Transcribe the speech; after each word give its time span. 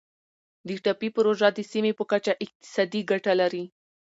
د 0.67 0.69
ټاپي 0.83 1.09
پروژه 1.15 1.47
د 1.53 1.59
سیمې 1.71 1.91
په 1.99 2.03
کچه 2.11 2.33
اقتصادي 2.45 3.01
ګټه 3.11 3.33
لري. 3.41 3.63